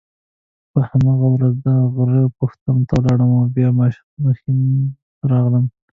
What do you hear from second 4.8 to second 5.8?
ښار ته راغلم.